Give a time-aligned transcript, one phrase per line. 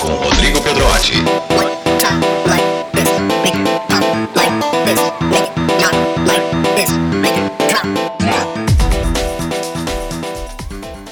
[0.00, 1.14] com Rodrigo Pedrotti.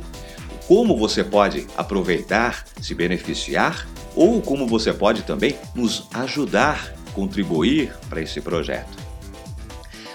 [0.68, 8.20] como você pode aproveitar, se beneficiar ou como você pode também nos ajudar, contribuir para
[8.20, 9.00] esse projeto.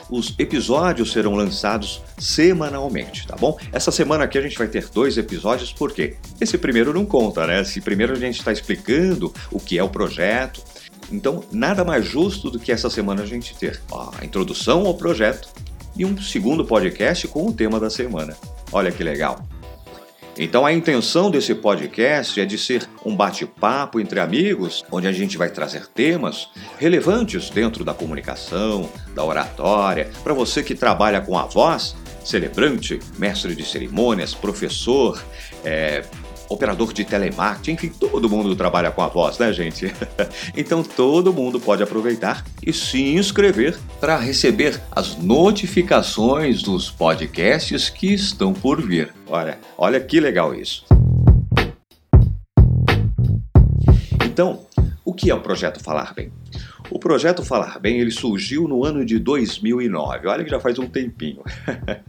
[0.08, 3.58] Os episódios serão lançados semanalmente, tá bom?
[3.72, 7.62] Essa semana aqui a gente vai ter dois episódios, porque esse primeiro não conta, né?
[7.62, 10.62] Esse primeiro a gente está explicando o que é o projeto,
[11.12, 15.50] então, nada mais justo do que essa semana a gente ter a introdução ao projeto
[15.96, 18.36] e um segundo podcast com o tema da semana.
[18.72, 19.46] Olha que legal!
[20.38, 25.38] Então, a intenção desse podcast é de ser um bate-papo entre amigos, onde a gente
[25.38, 31.46] vai trazer temas relevantes dentro da comunicação, da oratória, para você que trabalha com a
[31.46, 35.24] voz, celebrante, mestre de cerimônias, professor,
[35.64, 36.04] é,
[36.50, 39.94] operador de telemarketing, enfim, todo mundo trabalha com a voz, né, gente?
[40.56, 48.14] então todo mundo pode aproveitar e se inscrever para receber as notificações dos podcasts que
[48.14, 49.14] estão por vir.
[49.28, 50.86] Olha, olha que legal isso.
[54.24, 54.66] Então,
[55.04, 56.32] o que é o projeto Falar Bem?
[56.90, 60.28] O projeto Falar Bem ele surgiu no ano de 2009.
[60.28, 61.42] Olha que já faz um tempinho.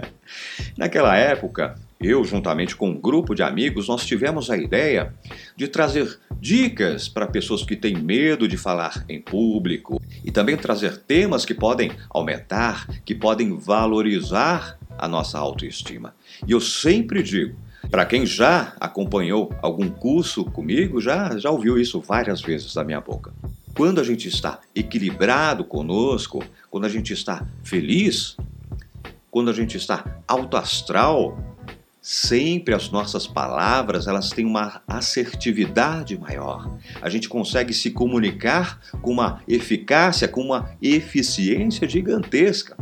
[0.76, 5.14] Naquela época, eu, juntamente com um grupo de amigos, nós tivemos a ideia
[5.56, 10.98] de trazer dicas para pessoas que têm medo de falar em público e também trazer
[10.98, 16.14] temas que podem aumentar, que podem valorizar a nossa autoestima.
[16.46, 17.56] E eu sempre digo,
[17.90, 23.00] para quem já acompanhou algum curso comigo, já, já ouviu isso várias vezes da minha
[23.00, 23.32] boca.
[23.74, 28.36] Quando a gente está equilibrado conosco, quando a gente está feliz,
[29.30, 31.55] quando a gente está alto astral,
[32.08, 36.78] sempre as nossas palavras elas têm uma assertividade maior.
[37.02, 42.76] A gente consegue se comunicar com uma eficácia, com uma eficiência gigantesca.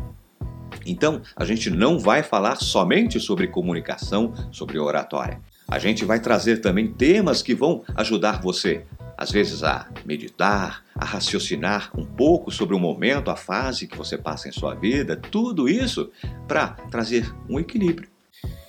[0.84, 5.40] Então, a gente não vai falar somente sobre comunicação, sobre oratória.
[5.66, 8.84] A gente vai trazer também temas que vão ajudar você,
[9.16, 14.18] às vezes, a meditar, a raciocinar um pouco sobre o momento, a fase que você
[14.18, 16.10] passa em sua vida, tudo isso
[16.46, 18.12] para trazer um equilíbrio.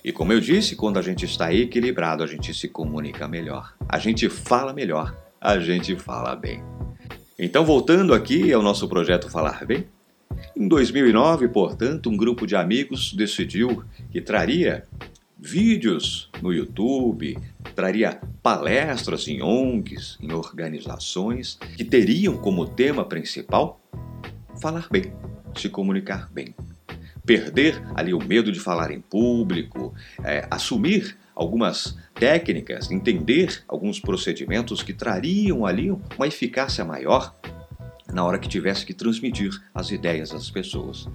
[0.06, 3.98] E como eu disse, quando a gente está equilibrado, a gente se comunica melhor, a
[3.98, 6.62] gente fala melhor, a gente fala bem.
[7.36, 9.84] Então, voltando aqui ao nosso projeto Falar Bem,
[10.56, 14.84] em 2009, portanto, um grupo de amigos decidiu que traria
[15.36, 17.36] vídeos no YouTube,
[17.74, 23.80] traria palestras em ONGs, em organizações que teriam como tema principal
[24.62, 25.12] falar bem,
[25.56, 26.54] se comunicar bem
[27.26, 29.92] perder ali o medo de falar em público,
[30.24, 37.34] é, assumir algumas técnicas, entender alguns procedimentos que trariam ali uma eficácia maior
[38.10, 41.08] na hora que tivesse que transmitir as ideias às pessoas.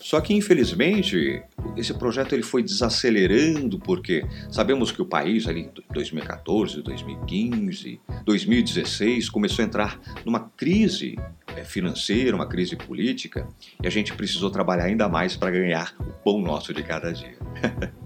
[0.00, 1.42] Só que infelizmente
[1.76, 9.28] esse projeto ele foi desacelerando porque sabemos que o país ali em 2014, 2015, 2016
[9.28, 11.16] começou a entrar numa crise
[11.64, 13.46] financeira, uma crise política
[13.82, 17.36] e a gente precisou trabalhar ainda mais para ganhar o pão nosso de cada dia.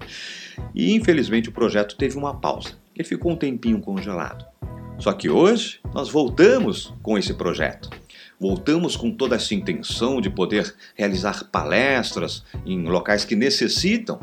[0.75, 2.79] e infelizmente o projeto teve uma pausa.
[2.95, 4.45] Ele ficou um tempinho congelado.
[4.99, 7.91] Só que hoje nós voltamos com esse projeto.
[8.39, 14.21] Voltamos com toda essa intenção de poder realizar palestras em locais que necessitam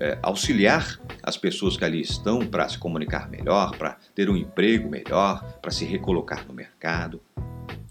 [0.00, 4.88] é, auxiliar as pessoas que ali estão para se comunicar melhor, para ter um emprego
[4.88, 7.20] melhor, para se recolocar no mercado.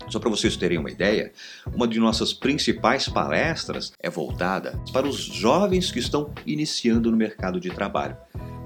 [0.10, 1.32] Só para vocês terem uma ideia,
[1.74, 7.60] uma de nossas principais palestras é voltada para os jovens que estão iniciando no mercado
[7.60, 8.16] de trabalho.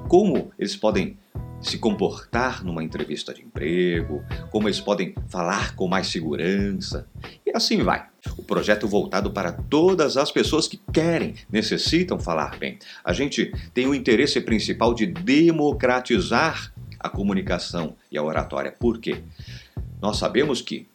[0.08, 1.18] Como eles podem
[1.62, 7.08] se comportar numa entrevista de emprego, como eles podem falar com mais segurança.
[7.46, 8.08] E assim vai.
[8.38, 12.78] o projeto voltado para todas as pessoas que querem, necessitam falar bem.
[13.04, 18.72] A gente tem o interesse principal de democratizar a comunicação e a oratória.
[18.72, 19.24] Por quê?
[20.02, 20.88] Nós sabemos que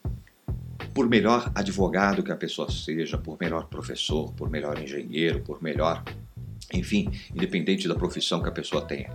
[0.97, 6.03] por melhor advogado que a pessoa seja, por melhor professor, por melhor engenheiro, por melhor,
[6.73, 9.11] enfim, independente da profissão que a pessoa tenha,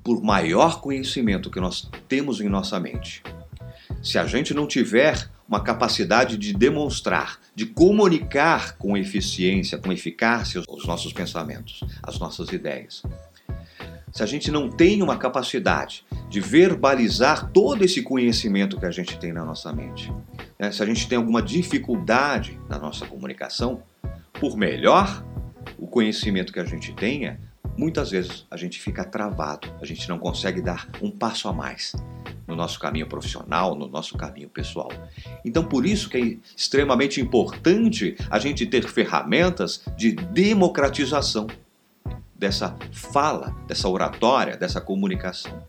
[0.00, 3.20] por maior conhecimento que nós temos em nossa mente,
[4.00, 10.62] se a gente não tiver uma capacidade de demonstrar, de comunicar com eficiência, com eficácia
[10.68, 13.02] os nossos pensamentos, as nossas ideias,
[14.12, 19.18] se a gente não tem uma capacidade de verbalizar todo esse conhecimento que a gente
[19.18, 20.10] tem na nossa mente,
[20.58, 20.72] né?
[20.72, 23.82] se a gente tem alguma dificuldade na nossa comunicação,
[24.40, 25.22] por melhor
[25.76, 27.38] o conhecimento que a gente tenha,
[27.76, 31.94] muitas vezes a gente fica travado, a gente não consegue dar um passo a mais
[32.48, 34.90] no nosso caminho profissional, no nosso caminho pessoal.
[35.44, 41.46] Então, por isso que é extremamente importante a gente ter ferramentas de democratização
[42.34, 45.62] dessa fala, dessa oratória, dessa comunicação.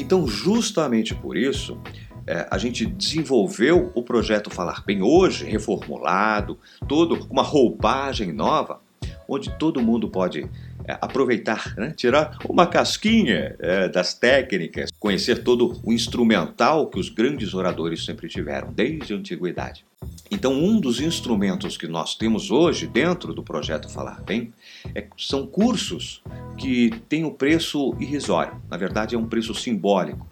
[0.00, 1.78] Então, justamente por isso,
[2.26, 6.58] é, a gente desenvolveu o projeto Falar Bem hoje, reformulado,
[6.88, 8.80] todo com uma roupagem nova,
[9.28, 10.48] onde todo mundo pode
[10.86, 11.92] é, aproveitar, né?
[11.94, 18.26] tirar uma casquinha é, das técnicas, conhecer todo o instrumental que os grandes oradores sempre
[18.26, 19.84] tiveram, desde a antiguidade.
[20.30, 24.50] Então, um dos instrumentos que nós temos hoje dentro do projeto Falar Bem
[24.94, 26.22] é, são cursos
[26.60, 30.28] que têm o um preço irrisório, na verdade, é um preço simbólico.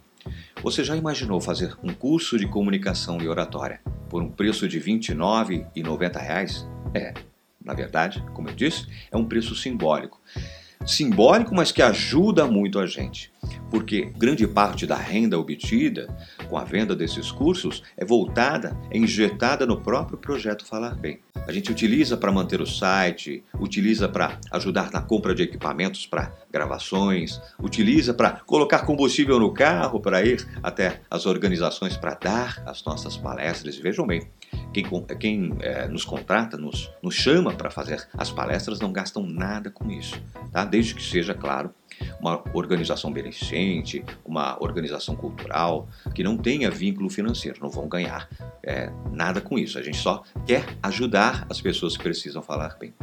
[0.61, 4.91] Você já imaginou fazer um curso de comunicação e oratória por um preço de R$
[4.91, 6.67] 29,90?
[6.93, 7.15] É,
[7.63, 10.21] na verdade, como eu disse, é um preço simbólico.
[10.85, 13.31] Simbólico, mas que ajuda muito a gente,
[13.69, 16.07] porque grande parte da renda obtida
[16.49, 21.19] com a venda desses cursos é voltada, é injetada no próprio projeto Falar Bem.
[21.47, 26.33] A gente utiliza para manter o site, utiliza para ajudar na compra de equipamentos para
[26.51, 32.83] gravações, utiliza para colocar combustível no carro para ir até as organizações para dar as
[32.83, 33.77] nossas palestras.
[33.77, 34.27] Vejam bem,
[34.73, 34.85] quem,
[35.19, 39.89] quem é, nos contrata, nos, nos chama para fazer as palestras, não gastam nada com
[39.89, 40.21] isso,
[40.51, 40.63] tá?
[40.63, 41.73] desde que seja, claro,
[42.19, 48.29] uma organização beneficente, uma organização cultural, que não tenha vínculo financeiro, não vão ganhar
[48.63, 49.77] é, nada com isso.
[49.77, 52.93] A gente só quer ajudar as pessoas que precisam falar bem.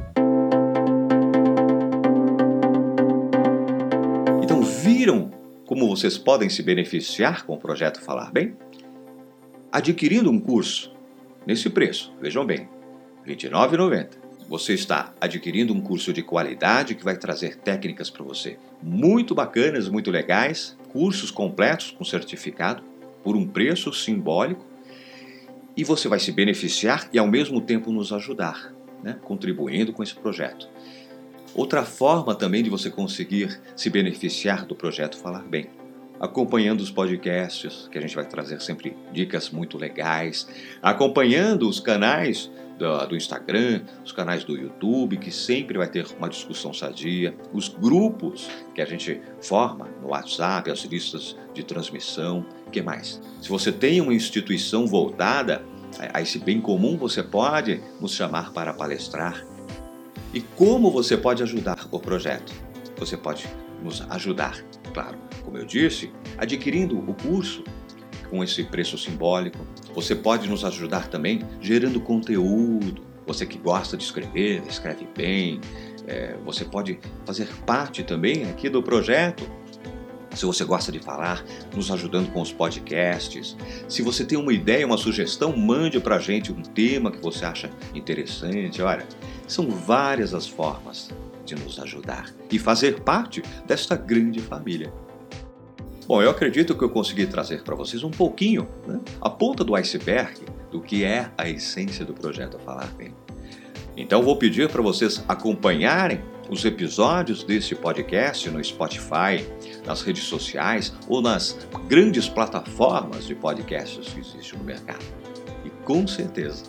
[4.42, 5.30] Então, viram
[5.66, 8.56] como vocês podem se beneficiar com o projeto Falar Bem?
[9.72, 10.95] Adquirindo um curso
[11.46, 12.12] nesse preço.
[12.20, 12.68] Vejam bem,
[13.24, 14.26] R$ 29,90.
[14.48, 19.88] Você está adquirindo um curso de qualidade que vai trazer técnicas para você muito bacanas,
[19.88, 22.82] muito legais, cursos completos com certificado
[23.24, 24.64] por um preço simbólico
[25.76, 28.72] e você vai se beneficiar e ao mesmo tempo nos ajudar,
[29.02, 29.18] né?
[29.24, 30.68] contribuindo com esse projeto.
[31.54, 35.68] Outra forma também de você conseguir se beneficiar do projeto Falar Bem
[36.20, 40.48] acompanhando os podcasts, que a gente vai trazer sempre dicas muito legais,
[40.82, 46.28] acompanhando os canais do, do, Instagram, os canais do YouTube, que sempre vai ter uma
[46.28, 52.82] discussão sadia, os grupos que a gente forma no WhatsApp, as listas de transmissão, que
[52.82, 53.20] mais?
[53.40, 55.64] Se você tem uma instituição voltada
[56.12, 59.44] a esse bem comum, você pode nos chamar para palestrar.
[60.34, 62.52] E como você pode ajudar o projeto?
[62.98, 63.46] Você pode
[63.82, 64.62] nos ajudar
[64.96, 67.62] claro, como eu disse, adquirindo o curso
[68.28, 69.64] com esse preço simbólico.
[69.94, 73.02] Você pode nos ajudar também gerando conteúdo.
[73.26, 75.60] Você que gosta de escrever, escreve bem.
[76.06, 79.48] É, você pode fazer parte também aqui do projeto.
[80.34, 81.42] Se você gosta de falar,
[81.74, 83.56] nos ajudando com os podcasts.
[83.88, 87.44] Se você tem uma ideia, uma sugestão, mande para a gente um tema que você
[87.44, 88.82] acha interessante.
[88.82, 89.06] Olha,
[89.46, 91.08] são várias as formas
[91.44, 94.92] de nos ajudar e fazer parte desta grande família.
[96.06, 99.74] Bom, eu acredito que eu consegui trazer para vocês um pouquinho, né, a ponta do
[99.74, 103.12] iceberg do que é a essência do projeto Falar Bem.
[103.96, 109.44] Então vou pedir para vocês acompanharem os episódios desse podcast no Spotify,
[109.84, 111.58] nas redes sociais ou nas
[111.88, 115.04] grandes plataformas de podcasts que existem no mercado.
[115.64, 116.66] E com certeza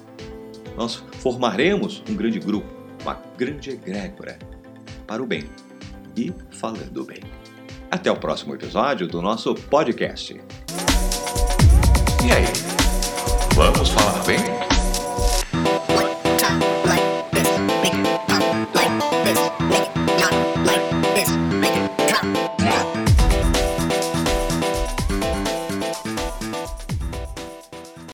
[0.76, 2.68] nós formaremos um grande grupo,
[3.04, 4.40] uma grande egrégora
[5.06, 5.44] para o bem
[6.16, 7.37] e falando bem.
[7.90, 10.34] Até o próximo episódio do nosso podcast.
[12.26, 12.46] E aí,
[13.56, 14.57] vamos falar bem?